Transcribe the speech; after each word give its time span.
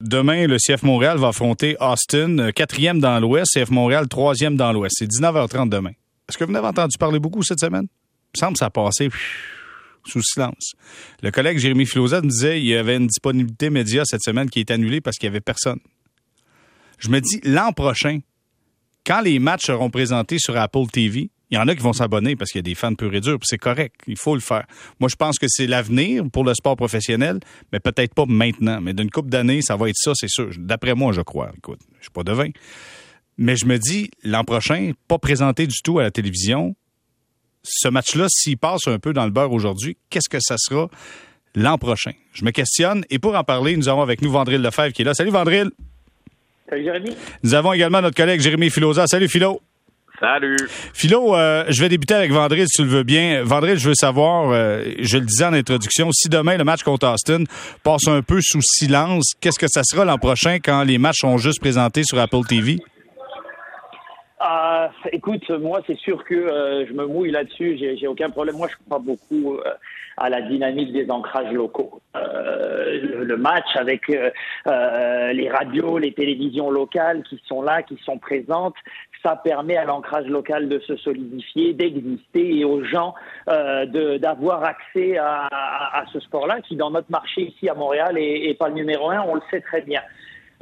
Demain, 0.00 0.46
le 0.46 0.58
CF 0.58 0.84
Montréal 0.84 1.18
va 1.18 1.28
affronter 1.28 1.76
Austin, 1.80 2.38
euh, 2.38 2.52
quatrième 2.52 3.00
dans 3.00 3.18
l'Ouest, 3.18 3.52
CF 3.52 3.70
Montréal, 3.70 4.06
troisième 4.06 4.56
dans 4.56 4.72
l'Ouest. 4.72 4.94
C'est 4.96 5.08
19h30 5.08 5.68
demain. 5.68 5.90
Est-ce 6.28 6.38
que 6.38 6.44
vous 6.44 6.52
n'avez 6.52 6.68
entendu 6.68 6.96
parler 6.98 7.18
beaucoup 7.18 7.42
cette 7.42 7.58
semaine? 7.58 7.88
Il 8.34 8.38
me 8.38 8.38
semble 8.38 8.52
que 8.52 8.60
ça 8.60 8.66
a 8.66 8.70
passé 8.70 9.08
sous 10.06 10.22
silence. 10.22 10.74
Le 11.20 11.32
collègue 11.32 11.58
Jérémy 11.58 11.84
Filosa 11.84 12.20
me 12.20 12.28
disait 12.28 12.58
qu'il 12.58 12.68
y 12.68 12.76
avait 12.76 12.96
une 12.96 13.08
disponibilité 13.08 13.70
média 13.70 14.04
cette 14.04 14.22
semaine 14.22 14.48
qui 14.48 14.60
est 14.60 14.70
annulée 14.70 15.00
parce 15.00 15.16
qu'il 15.16 15.28
n'y 15.28 15.34
avait 15.34 15.40
personne. 15.40 15.80
Je 16.98 17.08
me 17.08 17.20
dis, 17.20 17.40
l'an 17.42 17.72
prochain, 17.72 18.20
quand 19.04 19.20
les 19.20 19.40
matchs 19.40 19.66
seront 19.66 19.90
présentés 19.90 20.38
sur 20.38 20.56
Apple 20.56 20.86
TV, 20.92 21.30
il 21.50 21.54
y 21.54 21.58
en 21.58 21.66
a 21.66 21.74
qui 21.74 21.82
vont 21.82 21.92
s'abonner 21.92 22.36
parce 22.36 22.50
qu'il 22.50 22.58
y 22.58 22.60
a 22.60 22.62
des 22.62 22.74
fans 22.74 22.94
purs 22.94 23.14
et 23.14 23.20
durs, 23.20 23.38
puis 23.38 23.46
c'est 23.48 23.58
correct, 23.58 23.94
il 24.06 24.18
faut 24.18 24.34
le 24.34 24.40
faire. 24.40 24.66
Moi, 25.00 25.08
je 25.08 25.16
pense 25.16 25.38
que 25.38 25.46
c'est 25.48 25.66
l'avenir 25.66 26.24
pour 26.30 26.44
le 26.44 26.54
sport 26.54 26.76
professionnel, 26.76 27.40
mais 27.72 27.80
peut-être 27.80 28.14
pas 28.14 28.26
maintenant. 28.26 28.80
Mais 28.80 28.92
d'une 28.92 29.10
couple 29.10 29.30
d'années, 29.30 29.62
ça 29.62 29.76
va 29.76 29.88
être 29.88 29.96
ça, 29.96 30.12
c'est 30.14 30.28
sûr. 30.28 30.50
D'après 30.58 30.94
moi, 30.94 31.12
je 31.12 31.22
crois. 31.22 31.50
Écoute, 31.56 31.80
je 31.98 32.04
suis 32.04 32.10
pas 32.10 32.22
devin. 32.22 32.50
Mais 33.38 33.56
je 33.56 33.66
me 33.66 33.78
dis, 33.78 34.10
l'an 34.24 34.44
prochain, 34.44 34.92
pas 35.06 35.18
présenté 35.18 35.66
du 35.66 35.76
tout 35.82 35.98
à 35.98 36.02
la 36.02 36.10
télévision, 36.10 36.74
ce 37.62 37.88
match-là, 37.88 38.26
s'il 38.28 38.58
passe 38.58 38.86
un 38.86 38.98
peu 38.98 39.12
dans 39.12 39.24
le 39.24 39.30
beurre 39.30 39.52
aujourd'hui, 39.52 39.96
qu'est-ce 40.10 40.28
que 40.28 40.40
ça 40.40 40.56
sera 40.58 40.88
l'an 41.54 41.78
prochain? 41.78 42.12
Je 42.32 42.44
me 42.44 42.50
questionne. 42.50 43.04
Et 43.10 43.18
pour 43.18 43.36
en 43.36 43.44
parler, 43.44 43.76
nous 43.76 43.88
avons 43.88 44.02
avec 44.02 44.22
nous 44.22 44.30
Vandril 44.30 44.60
Lefebvre 44.60 44.92
qui 44.92 45.02
est 45.02 45.04
là. 45.04 45.14
Salut 45.14 45.30
Vandril. 45.30 45.70
Salut 46.68 46.84
Jérémy. 46.84 47.16
Nous 47.42 47.54
avons 47.54 47.72
également 47.72 48.02
notre 48.02 48.16
collègue 48.16 48.40
Jérémy 48.40 48.70
Filosa. 48.70 49.06
Salut 49.06 49.28
Philo. 49.28 49.62
Salut. 50.20 50.56
Philo, 50.94 51.36
euh, 51.36 51.64
je 51.68 51.80
vais 51.80 51.88
débuter 51.88 52.14
avec 52.14 52.32
Vandril, 52.32 52.66
si 52.66 52.82
tu 52.82 52.82
le 52.82 52.88
veux 52.88 53.02
bien. 53.04 53.44
Vandril, 53.44 53.78
je 53.78 53.88
veux 53.88 53.94
savoir, 53.94 54.50
euh, 54.50 54.82
je 54.98 55.18
le 55.18 55.24
disais 55.24 55.44
en 55.44 55.52
introduction, 55.52 56.10
si 56.12 56.28
demain 56.28 56.56
le 56.56 56.64
match 56.64 56.82
contre 56.82 57.06
Austin 57.06 57.44
passe 57.84 58.08
un 58.08 58.22
peu 58.22 58.40
sous 58.42 58.60
silence, 58.62 59.34
qu'est-ce 59.40 59.60
que 59.60 59.68
ça 59.68 59.82
sera 59.84 60.04
l'an 60.04 60.18
prochain 60.18 60.58
quand 60.62 60.82
les 60.82 60.98
matchs 60.98 61.20
sont 61.20 61.38
juste 61.38 61.60
présentés 61.60 62.02
sur 62.02 62.18
Apple 62.18 62.44
TV? 62.48 62.78
Euh, 64.88 65.08
écoute, 65.12 65.48
moi, 65.50 65.80
c'est 65.86 65.98
sûr 65.98 66.24
que 66.24 66.34
euh, 66.34 66.86
je 66.86 66.92
me 66.92 67.06
mouille 67.06 67.30
là-dessus. 67.30 67.76
J'ai, 67.78 68.06
aucun 68.06 68.30
problème. 68.30 68.56
Moi, 68.56 68.68
je 68.68 68.76
crois 68.86 68.98
beaucoup 68.98 69.54
euh, 69.54 69.62
à 70.16 70.28
la 70.28 70.42
dynamique 70.42 70.92
des 70.92 71.10
ancrages 71.10 71.52
locaux. 71.52 72.00
Le, 72.14 73.24
le, 73.24 73.36
match 73.36 73.76
avec 73.76 74.08
les 74.08 75.48
radios, 75.48 75.98
les 75.98 76.12
télévisions 76.12 76.70
locales 76.70 77.22
qui 77.24 77.40
sont 77.46 77.62
là, 77.62 77.82
qui 77.82 77.96
sont 78.04 78.18
présentes, 78.18 78.74
ça 79.22 79.36
permet 79.36 79.76
à 79.76 79.84
l'ancrage 79.84 80.26
local 80.26 80.68
de 80.68 80.78
se 80.80 80.96
solidifier, 80.96 81.72
d'exister 81.72 82.58
et 82.58 82.64
aux 82.64 82.82
gens 82.82 83.14
d'avoir 83.46 84.64
accès 84.64 85.18
à 85.18 86.04
ce 86.12 86.18
sport-là, 86.18 86.60
qui 86.62 86.74
dans 86.74 86.90
notre 86.90 87.10
marché 87.10 87.42
ici 87.42 87.68
à 87.68 87.74
Montréal 87.74 88.18
est, 88.18 88.50
est 88.50 88.54
pas 88.54 88.68
le 88.68 88.74
numéro 88.74 89.10
un. 89.10 89.20
On 89.20 89.36
le 89.36 89.42
sait 89.50 89.60
très 89.60 89.82
bien. 89.82 90.00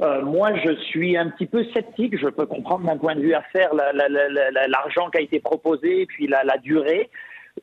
Euh, 0.01 0.21
moi, 0.23 0.51
je 0.63 0.75
suis 0.89 1.17
un 1.17 1.29
petit 1.29 1.47
peu 1.47 1.63
sceptique. 1.73 2.17
Je 2.17 2.27
peux 2.27 2.45
comprendre 2.45 2.85
mon 2.85 2.97
point 2.97 3.15
de 3.15 3.21
vue 3.21 3.33
à 3.33 3.41
faire 3.51 3.71
l'argent 3.73 5.09
qui 5.09 5.17
a 5.17 5.21
été 5.21 5.39
proposé, 5.39 6.05
puis 6.05 6.27
la, 6.27 6.43
la 6.43 6.57
durée. 6.57 7.09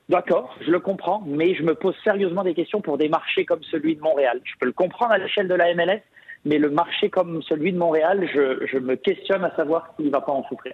D'accord, 0.08 0.56
je 0.60 0.70
le 0.70 0.80
comprends, 0.80 1.22
mais 1.24 1.54
je 1.54 1.62
me 1.62 1.74
pose 1.74 1.94
sérieusement 2.02 2.42
des 2.42 2.54
questions 2.54 2.80
pour 2.80 2.98
des 2.98 3.08
marchés 3.08 3.44
comme 3.44 3.62
celui 3.70 3.94
de 3.94 4.00
Montréal. 4.00 4.40
Je 4.44 4.52
peux 4.58 4.66
le 4.66 4.72
comprendre 4.72 5.12
à 5.12 5.18
l'échelle 5.18 5.46
de 5.46 5.54
la 5.54 5.72
MLS, 5.74 6.02
mais 6.44 6.58
le 6.58 6.68
marché 6.68 7.08
comme 7.10 7.42
celui 7.42 7.72
de 7.72 7.78
Montréal, 7.78 8.28
je, 8.34 8.66
je 8.66 8.78
me 8.78 8.96
questionne 8.96 9.44
à 9.44 9.54
savoir 9.54 9.94
s'il 9.96 10.06
ne 10.06 10.10
va 10.10 10.20
pas 10.20 10.32
en 10.32 10.44
souffrir. 10.48 10.72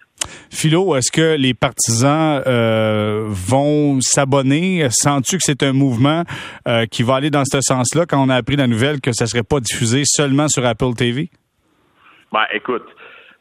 Philo, 0.51 0.97
est-ce 0.97 1.13
que 1.13 1.37
les 1.37 1.55
partisans 1.55 2.43
euh, 2.47 3.27
vont 3.29 4.01
s'abonner? 4.01 4.89
Sens-tu 4.91 5.37
que 5.37 5.43
c'est 5.45 5.63
un 5.63 5.73
mouvement 5.73 6.25
euh, 6.67 6.87
qui 6.87 7.03
va 7.03 7.17
aller 7.17 7.31
dans 7.31 7.45
ce 7.45 7.61
sens-là? 7.61 8.07
Quand 8.07 8.23
on 8.23 8.29
a 8.31 8.35
appris 8.35 8.57
la 8.57 8.67
nouvelle 8.67 9.01
que 9.01 9.13
ça 9.13 9.25
ne 9.25 9.29
serait 9.29 9.43
pas 9.43 9.61
diffusé 9.61 10.03
seulement 10.05 10.49
sur 10.49 10.67
Apple 10.67 10.95
TV? 10.97 11.31
Ben, 12.33 12.45
écoute, 12.53 12.87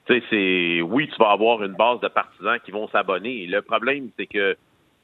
tu 0.05 0.13
sais, 0.13 0.23
c'est 0.29 0.81
oui, 0.81 1.07
tu 1.07 1.15
vas 1.19 1.31
avoir 1.31 1.63
une 1.63 1.73
base 1.73 1.99
de 1.99 2.07
partisans 2.07 2.59
qui 2.63 2.71
vont 2.71 2.87
s'abonner. 2.89 3.45
Le 3.45 3.61
problème, 3.61 4.09
c'est 4.17 4.25
que, 4.25 4.57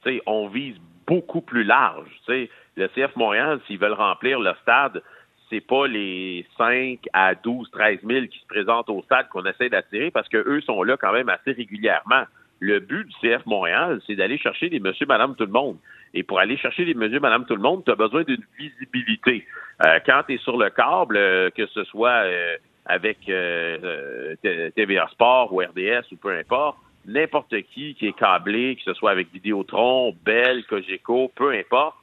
tu 0.04 0.12
sais, 0.12 0.22
on 0.26 0.48
vise 0.48 0.76
beaucoup 1.06 1.42
plus 1.42 1.64
large. 1.64 2.10
Tu 2.26 2.34
sais, 2.34 2.50
le 2.76 2.88
CF 2.88 3.16
Montréal, 3.16 3.60
s'ils 3.68 3.78
veulent 3.78 3.94
remplir 3.94 4.40
le 4.40 4.54
stade, 4.62 5.04
c'est 5.50 5.62
pas 5.62 5.88
les 5.88 6.46
5 6.58 7.00
à 7.14 7.36
12, 7.36 7.70
13 7.72 8.00
000 8.04 8.26
qui 8.28 8.40
se 8.40 8.48
présentent 8.48 8.90
au 8.90 9.04
stade 9.04 9.30
qu'on 9.30 9.46
essaie 9.46 9.70
d'attirer 9.70 10.10
parce 10.10 10.28
que 10.28 10.38
eux 10.38 10.62
sont 10.62 10.82
là 10.84 10.98
quand 10.98 11.14
même 11.14 11.30
assez 11.30 11.52
régulièrement. 11.52 12.24
Le 12.60 12.80
but 12.80 13.06
du 13.06 13.14
CF 13.22 13.46
Montréal, 13.46 14.02
c'est 14.08 14.16
d'aller 14.16 14.38
chercher 14.38 14.70
des 14.70 14.80
monsieur, 14.80 15.06
madame, 15.06 15.36
tout 15.36 15.46
le 15.46 15.52
monde. 15.52 15.78
Et 16.14 16.24
pour 16.24 16.40
aller 16.40 16.58
chercher 16.58 16.86
des 16.86 16.94
monsieur, 16.94 17.20
madame, 17.20 17.46
tout 17.46 17.56
le 17.56 17.62
monde, 17.62 17.84
tu 17.86 17.92
as 17.92 17.96
besoin 17.96 18.24
d'une 18.24 18.44
visibilité. 18.58 19.46
Euh, 19.86 20.00
quand 20.06 20.24
tu 20.26 20.36
es 20.36 20.38
sur 20.38 20.58
le 20.58 20.70
câble, 20.70 21.18
euh, 21.18 21.50
que 21.52 21.68
ce 21.68 21.84
soit 21.84 22.24
euh, 22.24 22.56
avec 22.86 23.18
euh, 23.30 24.36
euh 24.46 24.70
TVA 24.76 25.08
Sport 25.12 25.54
ou 25.54 25.60
RDS 25.60 26.12
ou 26.12 26.18
peu 26.18 26.38
importe, 26.38 26.78
n'importe 27.06 27.56
qui 27.74 27.96
qui 27.96 28.08
est 28.08 28.18
câblé, 28.18 28.76
que 28.76 28.84
ce 28.84 28.94
soit 28.94 29.12
avec 29.12 29.32
Vidéotron, 29.32 30.16
Bell, 30.24 30.64
Cogeco, 30.66 31.32
peu 31.36 31.52
importe, 31.52 31.96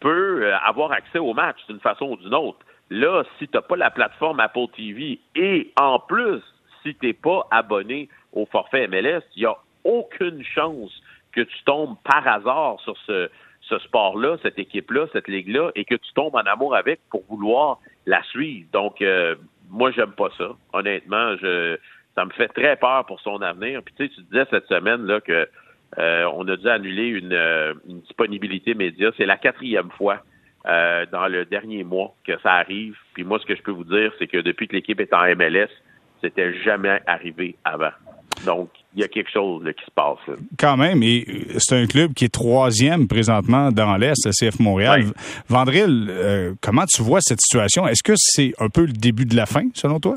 peut 0.00 0.44
euh, 0.44 0.56
avoir 0.58 0.92
accès 0.92 1.18
au 1.18 1.34
match 1.34 1.58
d'une 1.68 1.80
façon 1.80 2.06
ou 2.06 2.16
d'une 2.16 2.34
autre. 2.34 2.58
Là, 2.90 3.24
si 3.38 3.48
tu 3.48 3.56
n'as 3.56 3.62
pas 3.62 3.76
la 3.76 3.90
plateforme 3.90 4.40
Apple 4.40 4.66
TV 4.74 5.18
et 5.34 5.72
en 5.80 5.98
plus, 5.98 6.40
si 6.82 6.94
tu 6.94 7.06
n'es 7.06 7.12
pas 7.12 7.46
abonné 7.50 8.08
au 8.32 8.46
forfait 8.46 8.86
MLS, 8.88 9.22
il 9.36 9.40
n'y 9.40 9.46
a 9.46 9.56
aucune 9.84 10.42
chance 10.42 11.02
que 11.32 11.42
tu 11.42 11.64
tombes 11.64 11.96
par 12.04 12.26
hasard 12.26 12.80
sur 12.80 12.96
ce, 13.06 13.28
ce 13.62 13.78
sport-là, 13.80 14.38
cette 14.42 14.58
équipe-là, 14.58 15.06
cette 15.12 15.28
ligue-là, 15.28 15.70
et 15.74 15.84
que 15.84 15.94
tu 15.94 16.12
tombes 16.14 16.34
en 16.34 16.46
amour 16.46 16.74
avec 16.74 17.00
pour 17.10 17.22
vouloir 17.28 17.78
la 18.06 18.22
suivre. 18.24 18.66
Donc, 18.72 19.02
euh, 19.02 19.34
moi, 19.70 19.90
j'aime 19.90 20.12
pas 20.12 20.30
ça. 20.36 20.50
Honnêtement, 20.72 21.36
je, 21.36 21.76
ça 22.14 22.24
me 22.24 22.30
fait 22.30 22.48
très 22.48 22.76
peur 22.76 23.06
pour 23.06 23.20
son 23.20 23.40
avenir. 23.42 23.82
Puis 23.82 23.94
tu 23.96 24.06
sais, 24.06 24.14
tu 24.14 24.22
disais 24.22 24.44
cette 24.50 24.66
semaine 24.66 25.04
là 25.06 25.20
que 25.20 25.48
euh, 25.98 26.30
on 26.34 26.46
a 26.48 26.56
dû 26.56 26.68
annuler 26.68 27.06
une, 27.08 27.32
euh, 27.32 27.74
une 27.88 28.00
disponibilité 28.00 28.74
média. 28.74 29.10
C'est 29.16 29.26
la 29.26 29.36
quatrième 29.36 29.90
fois 29.92 30.22
euh, 30.66 31.06
dans 31.10 31.28
le 31.28 31.44
dernier 31.44 31.84
mois 31.84 32.14
que 32.26 32.38
ça 32.40 32.54
arrive. 32.54 32.96
Puis 33.14 33.24
moi, 33.24 33.38
ce 33.38 33.46
que 33.46 33.54
je 33.54 33.62
peux 33.62 33.70
vous 33.70 33.84
dire, 33.84 34.12
c'est 34.18 34.26
que 34.26 34.38
depuis 34.38 34.68
que 34.68 34.74
l'équipe 34.74 35.00
est 35.00 35.12
en 35.14 35.24
MLS, 35.34 35.70
c'était 36.20 36.52
jamais 36.62 37.00
arrivé 37.06 37.56
avant. 37.64 37.92
Donc, 38.44 38.70
il 38.94 39.00
y 39.00 39.04
a 39.04 39.08
quelque 39.08 39.30
chose 39.30 39.62
là, 39.64 39.72
qui 39.72 39.84
se 39.84 39.90
passe. 39.90 40.18
Là. 40.26 40.34
Quand 40.58 40.76
même, 40.76 41.02
et 41.02 41.26
c'est 41.58 41.76
un 41.76 41.86
club 41.86 42.14
qui 42.14 42.24
est 42.24 42.32
troisième 42.32 43.06
présentement 43.06 43.70
dans 43.70 43.96
l'Est, 43.96 44.26
le 44.26 44.32
CF 44.32 44.58
Montréal. 44.60 45.02
Oui. 45.04 45.12
Vandril, 45.48 46.08
euh, 46.10 46.54
comment 46.60 46.84
tu 46.86 47.02
vois 47.02 47.20
cette 47.20 47.40
situation? 47.40 47.86
Est-ce 47.86 48.02
que 48.02 48.14
c'est 48.16 48.54
un 48.58 48.68
peu 48.68 48.86
le 48.86 48.92
début 48.92 49.26
de 49.26 49.36
la 49.36 49.46
fin, 49.46 49.68
selon 49.74 50.00
toi? 50.00 50.16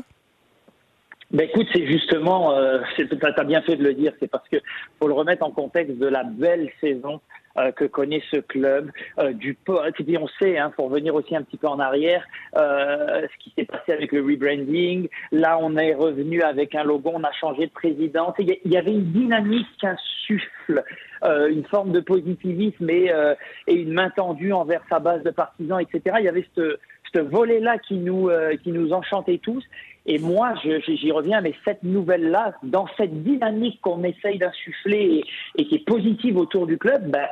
Ben 1.30 1.48
écoute, 1.48 1.66
c'est 1.72 1.86
justement, 1.86 2.54
euh, 2.54 2.80
tu 2.96 3.06
as 3.22 3.44
bien 3.44 3.62
fait 3.62 3.76
de 3.76 3.82
le 3.82 3.94
dire, 3.94 4.12
c'est 4.20 4.30
parce 4.30 4.46
que 4.48 4.58
faut 5.00 5.08
le 5.08 5.14
remettre 5.14 5.44
en 5.44 5.50
contexte 5.50 5.96
de 5.96 6.06
la 6.06 6.24
belle 6.24 6.70
saison 6.78 7.20
euh, 7.58 7.72
que 7.72 7.84
connaît 7.84 8.22
ce 8.30 8.38
club, 8.38 8.90
euh, 9.18 9.32
du 9.32 9.54
puis 9.54 10.18
on 10.18 10.28
sait, 10.40 10.58
hein, 10.58 10.72
pour 10.74 10.90
revenir 10.90 11.14
aussi 11.14 11.34
un 11.36 11.42
petit 11.42 11.56
peu 11.56 11.66
en 11.66 11.78
arrière, 11.78 12.24
euh, 12.56 13.22
ce 13.22 13.44
qui 13.44 13.52
s'est 13.56 13.64
passé 13.64 13.92
avec 13.92 14.12
le 14.12 14.22
rebranding. 14.22 15.08
Là, 15.30 15.58
on 15.60 15.76
est 15.76 15.94
revenu 15.94 16.42
avec 16.42 16.74
un 16.74 16.84
logo, 16.84 17.10
on 17.14 17.24
a 17.24 17.32
changé 17.32 17.66
de 17.66 17.72
présidence. 17.72 18.34
Il 18.38 18.72
y 18.72 18.76
avait 18.76 18.92
une 18.92 19.12
dynamique, 19.12 19.66
un 19.82 19.96
souffle, 20.26 20.84
euh, 21.24 21.48
une 21.48 21.64
forme 21.64 21.92
de 21.92 22.00
positivisme 22.00 22.88
et, 22.90 23.12
euh, 23.12 23.34
et 23.66 23.74
une 23.74 23.92
main 23.92 24.10
tendue 24.10 24.52
envers 24.52 24.82
sa 24.88 24.98
base 24.98 25.22
de 25.22 25.30
partisans, 25.30 25.80
etc. 25.80 26.16
Il 26.18 26.24
y 26.24 26.28
avait 26.28 26.46
ce, 26.54 26.78
ce 27.14 27.20
volet-là 27.20 27.78
qui 27.78 27.94
nous 27.94 28.28
euh, 28.28 28.56
qui 28.56 28.72
nous 28.72 28.92
enchantait 28.92 29.38
tous. 29.38 29.64
Et 30.04 30.18
moi, 30.18 30.54
j'y 30.64 31.12
reviens, 31.12 31.40
mais 31.40 31.54
cette 31.64 31.84
nouvelle-là, 31.84 32.54
dans 32.64 32.88
cette 32.96 33.22
dynamique 33.22 33.80
qu'on 33.82 34.02
essaye 34.02 34.36
d'insuffler 34.36 35.22
et, 35.56 35.62
et, 35.62 35.66
qui 35.68 35.76
est 35.76 35.86
positive 35.86 36.36
autour 36.38 36.66
du 36.66 36.76
club, 36.76 37.08
ben, 37.08 37.28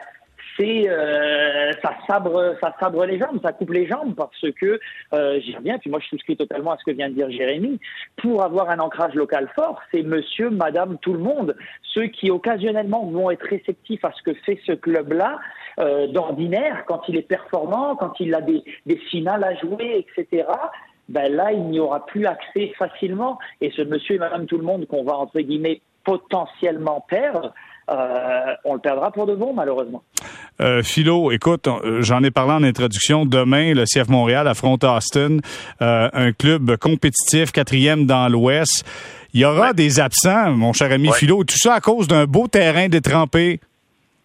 euh, 0.60 1.72
ça 1.82 1.97
sabre 2.06 2.56
ça 2.60 2.75
sabre 2.81 3.04
les 3.06 3.19
jambes, 3.19 3.41
ça 3.43 3.53
coupe 3.53 3.71
les 3.71 3.87
jambes 3.87 4.15
parce 4.15 4.44
que 4.60 4.81
euh, 5.12 5.41
j'y 5.41 5.56
reviens. 5.56 5.78
Puis 5.78 5.91
moi, 5.91 6.00
je 6.00 6.09
souscris 6.09 6.37
totalement 6.37 6.72
à 6.72 6.76
ce 6.78 6.84
que 6.84 6.91
vient 6.91 7.09
de 7.09 7.15
dire 7.15 7.31
Jérémy. 7.31 7.81
Pour 8.16 8.43
avoir 8.43 8.70
un 8.70 8.79
ancrage 8.79 9.14
local 9.14 9.49
fort, 9.55 9.81
c'est 9.90 10.02
Monsieur, 10.02 10.50
Madame, 10.50 10.99
tout 10.99 11.12
le 11.12 11.20
monde, 11.20 11.56
ceux 11.82 12.06
qui 12.06 12.31
occasionnellement 12.31 13.06
vont 13.06 13.31
être 13.31 13.46
réceptifs 13.46 14.05
à 14.05 14.12
ce 14.12 14.23
que 14.23 14.35
fait 14.35 14.58
ce 14.67 14.73
club-là. 14.73 15.38
Euh, 15.79 16.08
d'ordinaire, 16.08 16.85
quand 16.87 17.02
il 17.08 17.17
est 17.17 17.23
performant, 17.23 17.96
quand 17.96 18.19
il 18.20 18.35
a 18.35 18.40
des, 18.40 18.62
des 18.87 18.96
finales 18.96 19.44
à 19.44 19.55
jouer, 19.55 20.05
etc 20.05 20.44
ben 21.08 21.35
là, 21.35 21.50
il 21.52 21.64
n'y 21.64 21.81
aura 21.81 22.06
plus 22.06 22.25
accès 22.25 22.73
facilement. 22.79 23.38
Et 23.61 23.73
ce 23.73 23.82
monsieur 23.82 24.14
et 24.14 24.19
madame 24.19 24.46
tout 24.46 24.56
le 24.56 24.62
monde 24.62 24.87
qu'on 24.87 25.02
va, 25.02 25.17
entre 25.17 25.40
guillemets, 25.40 25.82
potentiellement 26.05 27.05
perdre, 27.08 27.52
euh, 27.90 28.54
on 28.64 28.75
le 28.75 28.81
perdra 28.81 29.10
pour 29.10 29.26
de 29.26 29.34
bon, 29.34 29.52
malheureusement. 29.52 30.02
Euh, 30.60 30.82
Philo, 30.82 31.32
écoute, 31.32 31.69
j'en 32.00 32.22
ai 32.22 32.31
parlé 32.31 32.52
en 32.52 32.62
introduction. 32.62 33.26
Demain, 33.26 33.75
le 33.75 33.84
CF 33.84 34.08
Montréal 34.08 34.46
affronte 34.46 34.84
Austin, 34.84 35.38
euh, 35.82 36.08
un 36.12 36.32
club 36.32 36.76
compétitif, 36.76 37.50
quatrième 37.50 38.06
dans 38.06 38.28
l'Ouest. 38.28 38.84
Il 39.32 39.40
y 39.40 39.44
aura 39.44 39.69
ouais. 39.69 39.75
des 39.75 40.00
absents, 40.00 40.52
mon 40.52 40.72
cher 40.72 40.92
ami 40.92 41.08
ouais. 41.08 41.16
Philo. 41.16 41.42
Tout 41.44 41.56
ça 41.56 41.75
à 41.75 41.81
cause 41.81 42.06
d'un 42.06 42.26
beau 42.26 42.46
terrain 42.46 42.88
détrempé. 42.88 43.60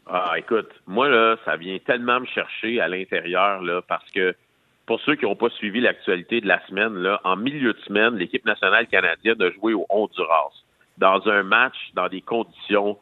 Ah, 0.08 0.34
écoute, 0.38 0.70
moi, 0.86 1.10
là, 1.10 1.36
ça 1.46 1.56
vient 1.58 1.78
tellement 1.86 2.20
me 2.20 2.26
chercher 2.28 2.80
à 2.80 2.88
l'intérieur, 2.88 3.62
là, 3.62 3.82
parce 3.88 4.10
que 4.12 4.36
pour 4.86 5.00
ceux 5.02 5.16
qui 5.16 5.26
n'ont 5.26 5.36
pas 5.36 5.50
suivi 5.50 5.82
l'actualité 5.82 6.42
de 6.42 6.48
la 6.48 6.64
semaine, 6.68 6.94
là, 6.96 7.20
en 7.24 7.36
milieu 7.36 7.74
de 7.74 7.80
semaine, 7.80 8.16
l'équipe 8.16 8.46
nationale 8.46 8.86
canadienne 8.88 9.42
a 9.42 9.50
joué 9.52 9.74
au 9.74 9.88
Honduras 9.90 10.52
dans 11.00 11.28
un 11.28 11.44
match 11.44 11.76
dans 11.96 12.08
des 12.08 12.22
conditions 12.22 12.98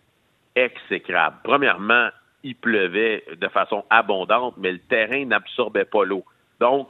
exécrables. 0.56 1.38
Premièrement, 1.44 2.10
il 2.44 2.56
pleuvait 2.56 3.24
de 3.40 3.48
façon 3.48 3.86
abondante, 3.90 4.56
mais 4.58 4.72
le 4.72 4.80
terrain 4.80 5.26
n'absorbait 5.26 5.86
pas 5.86 6.04
l'eau. 6.04 6.24
Donc, 6.60 6.90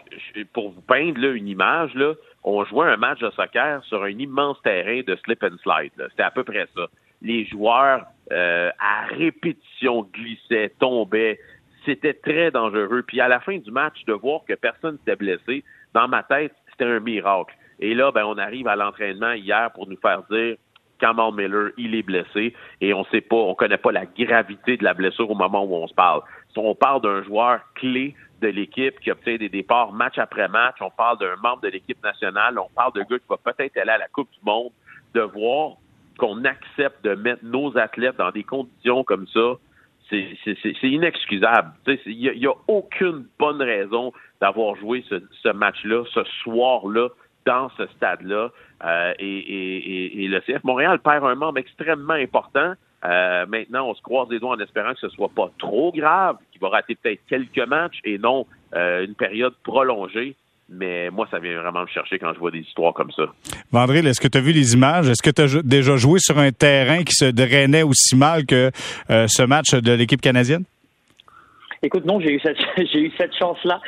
pour 0.52 0.72
vous 0.72 0.82
peindre 0.82 1.24
une 1.24 1.48
image, 1.48 1.98
on 2.44 2.64
jouait 2.66 2.88
un 2.88 2.98
match 2.98 3.20
de 3.20 3.30
soccer 3.32 3.84
sur 3.86 4.04
un 4.04 4.10
immense 4.10 4.62
terrain 4.62 5.02
de 5.06 5.16
slip 5.24 5.44
and 5.44 5.58
slide. 5.64 5.92
C'était 6.10 6.24
à 6.24 6.32
peu 6.32 6.44
près 6.44 6.68
ça. 6.76 6.88
Les 7.22 7.46
joueurs, 7.46 8.06
euh, 8.32 8.70
à 8.80 9.06
répétition, 9.06 10.04
glissaient, 10.14 10.74
tombaient. 10.80 11.40
C'était 11.86 12.14
très 12.14 12.52
dangereux. 12.52 13.04
Puis 13.08 13.22
à 13.22 13.28
la 13.28 13.40
fin 13.40 13.58
du 13.58 13.72
match, 13.72 14.04
de 14.06 14.14
voir 14.14 14.42
que 14.48 14.54
personne 14.54 14.98
s'était 15.00 15.16
blessé, 15.16 15.64
dans 15.94 16.08
ma 16.08 16.24
tête, 16.24 16.54
c'était 16.72 16.86
un 16.86 17.00
miracle. 17.00 17.56
Et 17.80 17.94
là, 17.96 18.12
ben, 18.12 18.26
on 18.26 18.38
arrive 18.38 18.68
à 18.68 18.76
l'entraînement 18.76 19.32
hier 19.32 19.72
pour 19.74 19.88
nous 19.88 19.98
faire 19.98 20.24
dire 20.30 20.58
Kamal 21.04 21.34
Miller, 21.34 21.72
il 21.78 21.96
est 21.96 22.02
blessé 22.02 22.54
et 22.80 22.94
on 22.94 23.04
sait 23.06 23.20
pas, 23.20 23.36
on 23.36 23.56
connaît 23.56 23.78
pas 23.78 23.92
la 23.92 24.06
gravité 24.06 24.78
de 24.78 24.86
la 24.86 24.94
blessure 24.94 25.30
au 25.30 25.36
moment 25.36 25.66
où 25.66 25.76
on 25.76 25.86
se 25.86 25.94
parle. 25.94 26.22
Si 26.54 26.58
on 26.58 26.76
parle 26.76 27.02
d'un 27.02 27.22
joueur 27.24 27.60
clé 27.76 28.16
de 28.42 28.48
l'équipe 28.48 28.98
qui 29.02 29.12
obtient 29.12 29.36
des 29.36 29.50
départs 29.50 29.92
match 29.92 30.18
après 30.18 30.48
match, 30.48 30.78
on 30.80 30.92
parle 30.92 31.18
d'un 31.18 31.36
membre 31.44 31.60
de 31.60 31.68
l'équipe 31.68 32.02
nationale, 32.02 32.58
on 32.58 32.70
parle 32.74 32.94
d'un 32.94 33.02
gars 33.02 33.20
qui 33.20 33.26
va 33.30 33.36
peut-être 33.36 33.76
aller 33.76 33.92
à 33.92 33.98
la 33.98 34.08
Coupe 34.08 34.32
du 34.32 34.40
Monde, 34.46 34.72
de 35.14 35.20
voir 35.20 35.74
qu'on 36.18 36.46
accepte 36.46 37.04
de 37.04 37.16
mettre 37.16 37.44
nos 37.44 37.78
athlètes 37.78 38.16
dans 38.16 38.32
des 38.32 38.46
conditions 38.46 39.04
comme 39.04 39.28
ça, 39.28 39.56
c'est 40.10 40.84
inexcusable. 40.84 41.74
Il 42.06 42.40
n'y 42.40 42.48
a, 42.48 42.54
aucune 42.70 43.26
bonne 43.38 43.62
raison 43.62 44.14
d'avoir 44.40 44.78
joué 44.78 45.04
ce 45.10 45.50
match-là, 45.50 46.06
ce 46.14 46.24
soir-là, 46.44 47.10
dans 47.46 47.70
ce 47.78 47.88
stade-là. 47.88 48.50
Euh, 48.84 49.14
et, 49.20 50.28
le 50.28 50.40
CF 50.42 50.64
Montréal 50.64 51.00
perd 51.00 51.26
un 51.26 51.36
membre 51.36 51.60
extrêmement 51.60 52.14
important. 52.14 52.74
Euh, 53.06 53.46
maintenant, 53.48 53.90
on 53.90 53.96
se 53.96 54.02
croise 54.02 54.30
les 54.30 54.40
doigts 54.40 54.56
en 54.56 54.60
espérant 54.60 54.94
que 54.94 55.00
ce 55.00 55.10
soit 55.10 55.30
pas 55.30 55.50
trop 55.60 55.92
grave, 55.92 56.38
qu'il 56.52 56.62
va 56.62 56.70
rater 56.70 56.96
peut-être 56.96 57.20
quelques 57.28 57.68
matchs 57.68 58.00
et 58.06 58.18
non 58.18 58.46
euh, 58.76 59.06
une 59.06 59.16
période 59.16 59.54
prolongée. 59.64 60.36
Mais 60.70 61.10
moi, 61.10 61.28
ça 61.30 61.40
vient 61.40 61.62
vraiment 61.62 61.82
me 61.82 61.88
chercher 61.88 62.18
quand 62.18 62.34
je 62.34 62.40
vois 62.40 62.50
des 62.50 62.60
histoires 62.60 62.94
comme 62.94 63.12
ça. 63.12 63.24
Vandril, 63.72 64.08
est-ce 64.08 64.22
que 64.22 64.30
tu 64.30 64.38
as 64.38 64.42
vu 64.42 64.54
les 64.54 64.74
images? 64.74 65.10
Est-ce 65.10 65.22
que 65.22 65.30
tu 65.30 65.42
as 65.42 65.62
déjà 65.62 65.98
joué 65.98 66.20
sur 66.20 66.40
un 66.40 66.52
terrain 66.52 67.04
qui 67.04 67.14
se 67.14 67.26
drainait 67.26 67.84
aussi 67.84 68.16
mal 68.16 68.46
que 68.46 68.72
ce 69.10 69.44
match 69.44 69.74
de 69.76 69.92
l'équipe 69.92 70.22
canadienne? 70.22 70.64
Écoute, 71.86 72.06
non, 72.06 72.22
j'ai 72.22 72.32
eu 72.32 72.40
cette, 72.40 72.58
cette 73.18 73.36
chance-là, 73.36 73.82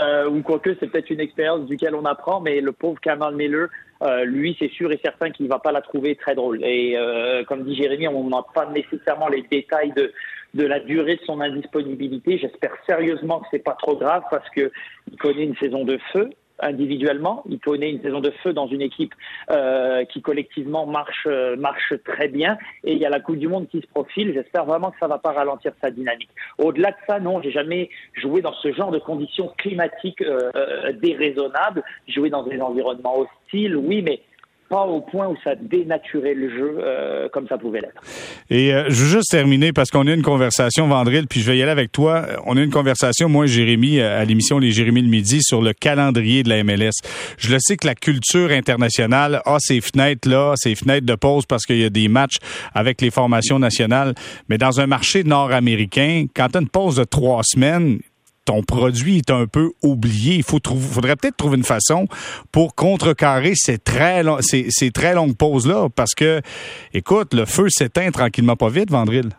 euh, 0.00 0.30
ou 0.30 0.40
quoique 0.40 0.74
c'est 0.80 0.86
peut-être 0.86 1.10
une 1.10 1.20
expérience 1.20 1.66
duquel 1.66 1.94
on 1.94 2.06
apprend, 2.06 2.40
mais 2.40 2.62
le 2.62 2.72
pauvre 2.72 2.98
Kamal 3.00 3.34
Miller, 3.34 3.68
euh, 4.02 4.24
lui, 4.24 4.56
c'est 4.58 4.70
sûr 4.70 4.90
et 4.90 5.00
certain 5.04 5.30
qu'il 5.30 5.46
va 5.46 5.58
pas 5.58 5.70
la 5.70 5.82
trouver 5.82 6.16
très 6.16 6.34
drôle. 6.34 6.64
Et 6.64 6.96
euh, 6.96 7.44
comme 7.44 7.64
dit 7.64 7.76
Jérémy, 7.76 8.08
on 8.08 8.30
n'a 8.30 8.42
pas 8.54 8.66
nécessairement 8.70 9.28
les 9.28 9.42
détails 9.42 9.92
de, 9.92 10.10
de 10.54 10.64
la 10.64 10.80
durée 10.80 11.16
de 11.16 11.22
son 11.26 11.42
indisponibilité. 11.42 12.38
J'espère 12.38 12.72
sérieusement 12.86 13.40
que 13.40 13.46
c'est 13.50 13.62
pas 13.62 13.76
trop 13.78 13.96
grave 13.96 14.22
parce 14.30 14.48
que 14.48 14.72
il 15.12 15.18
connaît 15.18 15.44
une 15.44 15.56
saison 15.56 15.84
de 15.84 15.98
feu 16.14 16.30
individuellement. 16.60 17.42
Il 17.48 17.58
connaît 17.58 17.90
une 17.90 18.02
saison 18.02 18.20
de 18.20 18.30
feu 18.42 18.52
dans 18.52 18.66
une 18.66 18.82
équipe 18.82 19.14
euh, 19.50 20.04
qui 20.04 20.22
collectivement 20.22 20.86
marche 20.86 21.26
euh, 21.26 21.56
marche 21.56 21.92
très 22.04 22.28
bien. 22.28 22.58
Et 22.84 22.92
il 22.92 22.98
y 22.98 23.06
a 23.06 23.10
la 23.10 23.20
Coupe 23.20 23.38
du 23.38 23.48
Monde 23.48 23.68
qui 23.68 23.80
se 23.80 23.86
profile. 23.86 24.32
J'espère 24.34 24.64
vraiment 24.64 24.90
que 24.90 24.98
ça 25.00 25.08
va 25.08 25.18
pas 25.18 25.32
ralentir 25.32 25.72
sa 25.82 25.90
dynamique. 25.90 26.30
Au-delà 26.58 26.90
de 26.90 26.96
ça, 27.08 27.20
non, 27.20 27.42
j'ai 27.42 27.50
jamais 27.50 27.90
joué 28.14 28.40
dans 28.40 28.54
ce 28.54 28.72
genre 28.72 28.90
de 28.90 28.98
conditions 28.98 29.52
climatiques 29.58 30.22
euh, 30.22 30.50
euh 30.54 30.92
déraisonnables. 30.92 31.82
Joué 32.08 32.30
dans 32.30 32.42
des 32.42 32.60
environnements 32.60 33.18
hostiles, 33.18 33.76
oui, 33.76 34.02
mais 34.02 34.20
pas 34.68 34.84
au 34.84 35.00
point 35.00 35.28
où 35.28 35.36
ça 35.44 35.54
dénaturait 35.54 36.34
le 36.34 36.48
jeu 36.50 36.78
euh, 36.78 37.28
comme 37.28 37.46
ça 37.48 37.58
pouvait 37.58 37.80
l'être. 37.80 38.02
Et 38.50 38.74
euh, 38.74 38.84
je 38.88 39.04
veux 39.04 39.08
juste 39.08 39.30
terminer 39.30 39.72
parce 39.72 39.90
qu'on 39.90 40.06
a 40.06 40.12
une 40.12 40.22
conversation, 40.22 40.88
Vandril, 40.88 41.26
puis 41.26 41.40
je 41.40 41.50
vais 41.50 41.58
y 41.58 41.62
aller 41.62 41.70
avec 41.70 41.92
toi. 41.92 42.26
On 42.46 42.56
a 42.56 42.62
une 42.62 42.70
conversation, 42.70 43.28
moi 43.28 43.44
et 43.44 43.48
Jérémy, 43.48 44.00
euh, 44.00 44.20
à 44.20 44.24
l'émission 44.24 44.58
Les 44.58 44.70
Jérémy 44.70 45.02
le 45.02 45.08
midi, 45.08 45.40
sur 45.42 45.62
le 45.62 45.72
calendrier 45.72 46.42
de 46.42 46.48
la 46.48 46.64
MLS. 46.64 46.92
Je 47.38 47.52
le 47.52 47.58
sais 47.60 47.76
que 47.76 47.86
la 47.86 47.94
culture 47.94 48.50
internationale 48.50 49.42
a 49.44 49.56
ses 49.60 49.80
fenêtres-là, 49.80 50.54
ses 50.56 50.74
fenêtres 50.74 51.06
de 51.06 51.14
pause 51.14 51.46
parce 51.46 51.64
qu'il 51.64 51.78
y 51.78 51.84
a 51.84 51.90
des 51.90 52.08
matchs 52.08 52.36
avec 52.74 53.00
les 53.00 53.10
formations 53.10 53.58
nationales. 53.58 54.14
Mais 54.48 54.58
dans 54.58 54.80
un 54.80 54.86
marché 54.86 55.24
nord-américain, 55.24 56.26
quand 56.34 56.48
tu 56.48 56.58
as 56.58 56.60
une 56.60 56.68
pause 56.68 56.96
de 56.96 57.04
trois 57.04 57.42
semaines, 57.42 57.98
ton 58.44 58.62
produit 58.62 59.18
est 59.18 59.30
un 59.30 59.46
peu 59.46 59.72
oublié. 59.82 60.36
Il 60.36 60.42
faut 60.42 60.58
faudrait 60.64 61.16
peut-être 61.16 61.36
trouver 61.36 61.56
une 61.56 61.64
façon 61.64 62.06
pour 62.52 62.74
contrecarrer 62.74 63.52
ces 63.54 63.78
très, 63.78 64.22
longues 64.22 65.36
pauses-là, 65.36 65.88
parce 65.94 66.14
que, 66.14 66.40
écoute, 66.92 67.34
le 67.34 67.44
feu 67.44 67.66
s'éteint 67.68 68.10
tranquillement 68.10 68.56
pas 68.56 68.68
vite, 68.68 68.90
Vandril. 68.90 69.30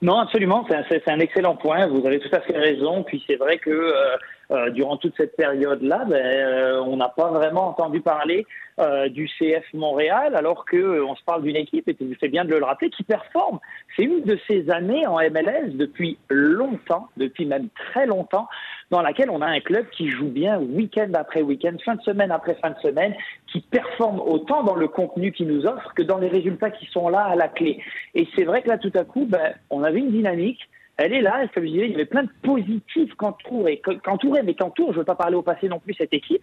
Non, 0.00 0.18
absolument. 0.18 0.66
C'est 0.88 1.08
un, 1.08 1.18
excellent 1.18 1.56
point. 1.56 1.86
Vous 1.88 2.06
avez 2.06 2.20
tout 2.20 2.28
à 2.32 2.40
fait 2.40 2.56
raison. 2.56 3.02
Puis 3.02 3.22
c'est 3.26 3.36
vrai 3.36 3.58
que 3.58 3.70
euh, 3.70 4.16
euh, 4.50 4.70
durant 4.70 4.96
toute 4.96 5.14
cette 5.16 5.36
période-là, 5.36 6.04
ben, 6.06 6.14
euh, 6.14 6.80
on 6.80 6.96
n'a 6.96 7.08
pas 7.08 7.30
vraiment 7.30 7.68
entendu 7.68 8.00
parler 8.00 8.46
euh, 8.80 9.08
du 9.10 9.28
CF 9.28 9.64
Montréal, 9.74 10.34
alors 10.36 10.64
que 10.64 11.02
on 11.02 11.14
se 11.16 11.22
parle 11.24 11.42
d'une 11.42 11.56
équipe, 11.56 11.86
et 11.86 11.94
tu 11.94 12.16
fais 12.18 12.28
bien 12.28 12.46
de 12.46 12.54
le 12.54 12.64
rappeler, 12.64 12.88
qui 12.88 13.02
performe. 13.02 13.58
C'est 13.94 14.04
une 14.04 14.22
de 14.22 14.38
ces 14.48 14.70
années 14.70 15.06
en 15.06 15.18
MLS 15.18 15.70
depuis 15.74 16.16
longtemps, 16.30 17.08
depuis 17.18 17.44
même 17.44 17.68
très 17.90 18.06
longtemps, 18.06 18.48
dans 18.90 19.02
laquelle 19.02 19.28
on 19.28 19.42
a 19.42 19.46
un 19.46 19.60
club 19.60 19.86
qui 19.90 20.08
joue 20.08 20.28
bien 20.28 20.58
week-end 20.58 21.10
après 21.12 21.42
week-end, 21.42 21.76
fin 21.84 21.96
de 21.96 22.02
semaine 22.02 22.30
après 22.30 22.54
fin 22.54 22.70
de 22.70 22.78
semaine, 22.78 23.14
qui 23.52 23.60
performe 23.60 24.20
autant 24.20 24.62
dans 24.62 24.76
le 24.76 24.88
contenu 24.88 25.32
qu'il 25.32 25.48
nous 25.48 25.66
offre 25.66 25.92
que 25.94 26.02
dans 26.02 26.18
les 26.18 26.28
résultats 26.28 26.70
qui 26.70 26.86
sont 26.86 27.10
là 27.10 27.24
à 27.24 27.36
la 27.36 27.48
clé. 27.48 27.82
Et 28.14 28.26
c'est 28.34 28.44
vrai 28.44 28.62
que 28.62 28.68
là, 28.68 28.78
tout 28.78 28.92
à 28.94 29.04
coup, 29.04 29.26
ben, 29.26 29.54
on 29.68 29.82
avait 29.82 29.98
une 29.98 30.10
dynamique 30.10 30.70
elle 30.98 31.14
est 31.14 31.22
là, 31.22 31.46
comme 31.54 31.64
je 31.64 31.70
disais, 31.70 31.86
il 31.86 31.92
y 31.92 31.94
avait 31.94 32.04
plein 32.04 32.24
de 32.24 32.30
positifs 32.42 33.14
qu'entourait, 33.14 33.80
qu'entourait, 34.04 34.42
mais 34.42 34.54
qu'entoure, 34.54 34.88
je 34.88 34.94
ne 34.94 34.98
veux 34.98 35.04
pas 35.04 35.14
parler 35.14 35.36
au 35.36 35.42
passé 35.42 35.68
non 35.68 35.78
plus, 35.78 35.94
cette 35.94 36.12
équipe. 36.12 36.42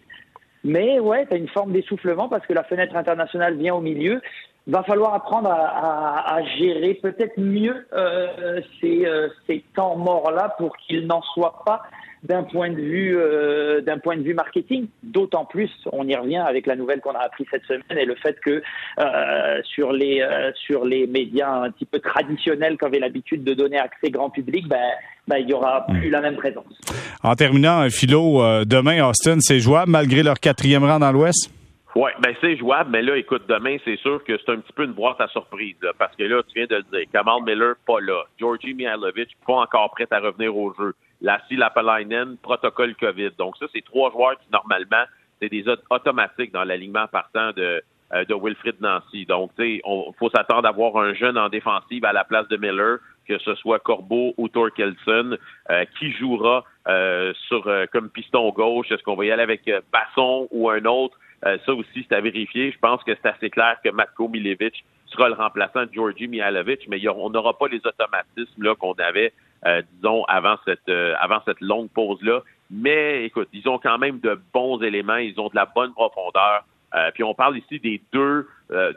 Mais 0.64 1.00
ouais, 1.00 1.28
tu 1.28 1.34
as 1.34 1.38
une 1.38 1.50
forme 1.50 1.74
d'essoufflement 1.74 2.30
parce 2.30 2.46
que 2.48 2.54
la 2.54 2.64
fenêtre 2.64 2.96
internationale 2.96 3.56
vient 3.58 3.76
au 3.76 3.82
milieu. 3.82 4.22
Va 4.68 4.82
falloir 4.82 5.14
apprendre 5.14 5.50
à, 5.52 6.40
gérer 6.58 6.96
peut-être 6.96 7.38
mieux 7.38 7.86
euh, 7.94 8.62
ces, 8.82 9.06
euh, 9.06 9.28
ces 9.46 9.64
temps 9.76 9.96
morts-là 9.96 10.56
pour 10.58 10.76
qu'ils 10.78 11.06
n'en 11.06 11.22
soient 11.22 11.62
pas 11.66 11.84
d'un 12.28 12.44
point 12.44 12.70
de 12.70 12.82
vue 12.82 13.18
euh, 13.18 13.82
d'un 13.82 13.98
point 14.00 14.18
de 14.18 14.24
vue 14.24 14.34
marketing. 14.34 14.88
D'autant 15.04 15.46
plus, 15.46 15.70
on 15.92 16.08
y 16.08 16.16
revient 16.16 16.44
avec 16.46 16.68
la 16.68 16.76
nouvelle 16.76 17.02
qu'on 17.02 17.14
a 17.14 17.20
appris 17.20 17.46
cette 17.50 17.64
semaine 17.66 17.98
et 17.98 18.06
le 18.06 18.16
fait 18.16 18.40
que 18.40 18.62
euh, 19.00 19.62
sur 19.64 19.92
les 19.92 20.22
euh, 20.22 20.52
sur 20.56 20.86
les 20.86 21.08
médias 21.08 21.52
un 21.52 21.72
petit 21.72 21.86
peu 21.86 22.00
traditionnels 22.00 22.78
qu'avait 22.78 23.00
l'habitude 23.00 23.44
de 23.44 23.54
donner 23.54 23.78
accès 23.78 24.10
grand 24.10 24.30
public, 24.30 24.68
ben, 24.68 24.92
ben 25.28 25.38
il 25.38 25.50
y 25.50 25.54
aura 25.54 25.86
plus 25.88 26.10
la 26.10 26.22
même 26.22 26.36
présence. 26.36 26.80
En 27.24 27.36
terminant, 27.36 27.90
Philo, 27.90 28.42
demain 28.66 29.08
Austin, 29.08 29.38
c'est 29.40 29.60
jouable 29.60 29.92
malgré 29.92 30.24
leur 30.24 30.40
quatrième 30.40 30.84
rang 30.84 31.00
dans 31.00 31.12
l'Ouest? 31.12 31.52
Oui, 31.96 32.12
ben 32.20 32.36
c'est 32.42 32.58
jouable, 32.58 32.90
mais 32.92 33.02
là, 33.02 33.16
écoute, 33.16 33.44
demain, 33.48 33.78
c'est 33.86 33.98
sûr 34.00 34.22
que 34.26 34.38
c'est 34.38 34.52
un 34.52 34.58
petit 34.58 34.74
peu 34.74 34.84
une 34.84 34.92
boîte 34.92 35.22
à 35.22 35.30
surprise, 35.30 35.78
parce 35.98 36.14
que 36.18 36.24
là, 36.24 36.42
tu 36.44 36.60
viens 36.60 36.68
de 36.68 36.76
le 36.76 36.84
dire, 36.92 37.10
Kamal 37.14 37.42
Miller, 37.46 37.76
pas 37.88 38.02
là. 38.02 38.26
Georgie 38.38 38.74
Mihailovic, 38.74 39.30
pas 39.48 39.62
encore 39.62 39.92
prêt 39.92 40.08
à 40.12 40.20
revenir 40.20 40.56
au 40.58 40.74
jeu. 40.78 40.94
Lassie 41.22 41.56
Lapalainen, 41.56 42.38
protocole 42.38 42.96
COVID. 42.96 43.32
Donc 43.38 43.58
ça, 43.58 43.66
c'est 43.74 43.84
trois 43.84 44.12
joueurs 44.12 44.38
qui, 44.40 44.48
normalement, 44.52 45.06
c'est 45.42 45.50
des 45.50 45.66
automatiques 45.90 46.52
dans 46.52 46.64
l'alignement 46.64 47.08
partant 47.08 47.52
de, 47.52 47.82
euh, 48.14 48.24
de 48.26 48.82
Nancy. 48.82 49.26
Donc, 49.26 49.52
tu 49.58 49.64
sais, 49.64 49.82
il 49.86 50.14
faut 50.20 50.30
s'attendre 50.30 50.66
à 50.66 50.70
avoir 50.70 50.98
un 50.98 51.14
jeune 51.14 51.38
en 51.38 51.50
défensive 51.50 52.06
à 52.06 52.14
la 52.14 52.24
place 52.24 52.48
de 52.50 52.58
Miller, 52.58 53.00
que 53.28 53.38
ce 53.40 53.56
soit 53.56 53.80
Corbeau 53.80 54.34
ou 54.38 54.48
Torkelson, 54.48 55.38
euh, 55.72 55.86
qui 55.98 56.12
jouera 56.12 56.64
euh, 56.88 57.34
sur 57.48 57.68
comme 57.92 58.10
piston 58.10 58.50
gauche. 58.52 58.92
Est-ce 58.92 59.04
qu'on 59.04 59.16
va 59.16 59.26
y 59.26 59.32
aller 59.32 59.44
avec 59.44 59.70
Basson 59.92 60.48
ou 60.52 60.70
un 60.70 60.86
autre? 60.86 61.18
ça 61.44 61.74
aussi, 61.76 62.04
c'est 62.10 62.16
à 62.16 62.22
vérifier. 62.22 62.72
Je 62.72 62.80
pense 62.80 63.04
que 63.04 63.12
c'est 63.14 63.30
assez 63.30 63.52
clair 63.52 63.78
que 63.84 63.90
Matko 63.90 64.28
Milevich 64.28 64.84
sera 65.08 65.30
le 65.30 65.36
remplaçant 65.36 65.86
de 65.86 65.90
Georgi 65.94 66.28
Mihalovic, 66.28 66.88
mais 66.88 67.06
on 67.08 67.30
n'aura 67.30 67.58
pas 67.58 67.68
les 67.68 67.82
automatismes 67.86 68.64
là 68.64 68.76
qu'on 68.76 68.94
avait 68.94 69.34
euh, 69.66 69.82
disons, 69.94 70.24
avant 70.26 70.58
cette, 70.64 70.88
euh, 70.90 71.16
avant 71.20 71.40
cette 71.44 71.60
longue 71.60 71.90
pause-là. 71.90 72.42
Mais 72.70 73.26
écoute, 73.26 73.48
ils 73.52 73.68
ont 73.68 73.80
quand 73.80 73.98
même 73.98 74.20
de 74.20 74.40
bons 74.54 74.80
éléments, 74.82 75.16
ils 75.16 75.40
ont 75.40 75.50
de 75.50 75.56
la 75.56 75.66
bonne 75.66 75.92
profondeur. 75.94 76.66
Euh, 76.94 77.10
puis 77.12 77.24
on 77.24 77.34
parle 77.34 77.58
ici 77.58 77.80
des 77.80 78.00
deux, 78.14 78.48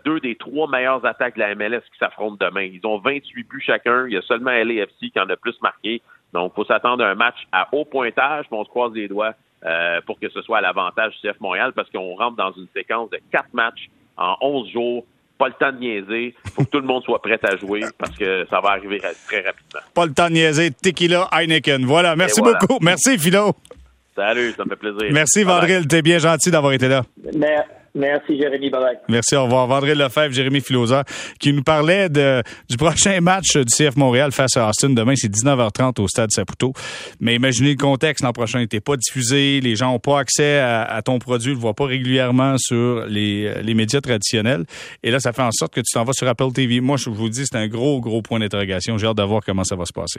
deux 0.04 0.20
des 0.20 0.36
trois 0.36 0.68
meilleures 0.68 1.04
attaques 1.04 1.34
de 1.34 1.40
la 1.40 1.54
MLS 1.54 1.80
qui 1.92 1.98
s'affrontent 1.98 2.36
demain. 2.38 2.62
Ils 2.62 2.86
ont 2.86 2.98
28 2.98 3.44
buts 3.44 3.62
chacun. 3.64 4.06
Il 4.06 4.12
y 4.12 4.16
a 4.16 4.22
seulement 4.22 4.50
LAFC 4.50 5.10
qui 5.10 5.20
en 5.20 5.28
a 5.28 5.36
plus 5.36 5.60
marqué. 5.62 6.02
Donc, 6.32 6.52
il 6.52 6.56
faut 6.56 6.64
s'attendre 6.64 7.02
à 7.02 7.08
un 7.08 7.14
match 7.14 7.36
à 7.50 7.66
haut 7.72 7.84
pointage, 7.84 8.46
mais 8.50 8.58
on 8.58 8.64
se 8.64 8.68
croise 8.68 8.92
les 8.92 9.08
doigts 9.08 9.32
pour 10.06 10.20
que 10.20 10.28
ce 10.28 10.40
soit 10.42 10.58
à 10.58 10.60
l'avantage 10.60 11.18
du 11.20 11.28
CF 11.28 11.40
Montréal 11.40 11.72
parce 11.74 11.90
qu'on 11.90 12.14
rentre 12.14 12.36
dans 12.36 12.52
une 12.52 12.68
séquence 12.74 13.10
de 13.10 13.18
quatre 13.32 13.52
matchs 13.52 13.88
en 14.16 14.36
11 14.40 14.70
jours 14.70 15.04
pas 15.38 15.48
le 15.48 15.54
temps 15.54 15.72
de 15.72 15.78
niaiser. 15.78 16.34
faut 16.54 16.64
que 16.64 16.70
tout 16.70 16.80
le 16.80 16.86
monde 16.86 17.02
soit 17.04 17.22
prêt 17.22 17.38
à 17.42 17.56
jouer 17.56 17.80
parce 17.96 18.16
que 18.16 18.44
ça 18.50 18.60
va 18.60 18.70
arriver 18.70 18.98
très 18.98 19.40
rapidement. 19.40 19.80
Pas 19.94 20.06
le 20.06 20.12
temps 20.12 20.28
de 20.28 20.34
niaiser. 20.34 20.70
Tequila 20.70 21.28
Heineken. 21.32 21.84
Voilà. 21.86 22.16
Merci 22.16 22.40
beaucoup. 22.40 22.78
Merci, 22.80 23.18
Philo. 23.18 23.52
Salut, 24.14 24.52
ça 24.56 24.64
me 24.64 24.70
fait 24.70 24.76
plaisir. 24.76 25.12
Merci, 25.12 25.44
Vandril. 25.44 25.86
T'es 25.86 26.02
bien 26.02 26.18
gentil 26.18 26.50
d'avoir 26.50 26.72
été 26.72 26.88
là. 26.88 27.04
Merci, 27.94 28.38
Jérémy. 28.38 28.70
Bye. 28.70 28.98
Merci, 29.08 29.36
au 29.36 29.44
revoir. 29.44 29.66
Vandré 29.66 29.94
Lefebvre, 29.94 30.32
Jérémy 30.32 30.60
Filosa, 30.60 31.04
qui 31.40 31.52
nous 31.52 31.62
parlait 31.62 32.08
du 32.08 32.76
prochain 32.76 33.20
match 33.20 33.56
du 33.56 33.64
CF 33.64 33.96
Montréal 33.96 34.32
face 34.32 34.56
à 34.56 34.68
Austin. 34.68 34.90
Demain, 34.90 35.14
c'est 35.16 35.32
19h30 35.32 36.00
au 36.00 36.08
stade 36.08 36.30
Saputo. 36.30 36.72
Mais 37.20 37.34
imaginez 37.34 37.70
le 37.70 37.76
contexte. 37.76 38.24
L'an 38.24 38.32
prochain 38.32 38.60
n'était 38.60 38.80
pas 38.80 38.96
diffusé. 38.96 39.60
Les 39.60 39.76
gens 39.76 39.92
n'ont 39.92 39.98
pas 39.98 40.20
accès 40.20 40.58
à, 40.58 41.00
ton 41.04 41.18
produit. 41.18 41.52
Ils 41.52 41.54
le 41.54 41.60
voient 41.60 41.74
pas 41.74 41.86
régulièrement 41.86 42.56
sur 42.58 43.06
les, 43.06 43.62
les 43.62 43.74
médias 43.74 44.00
traditionnels. 44.00 44.64
Et 45.02 45.10
là, 45.10 45.20
ça 45.20 45.32
fait 45.32 45.42
en 45.42 45.52
sorte 45.52 45.74
que 45.74 45.80
tu 45.80 45.92
t'en 45.92 46.04
vas 46.04 46.12
sur 46.12 46.28
Apple 46.28 46.52
TV. 46.52 46.80
Moi, 46.80 46.96
je 46.96 47.10
vous 47.10 47.28
dis, 47.28 47.44
c'est 47.46 47.58
un 47.58 47.68
gros, 47.68 48.00
gros 48.00 48.22
point 48.22 48.38
d'interrogation. 48.38 48.98
J'ai 48.98 49.06
hâte 49.06 49.16
de 49.16 49.22
voir 49.22 49.42
comment 49.44 49.64
ça 49.64 49.76
va 49.76 49.84
se 49.84 49.92
passer. 49.92 50.16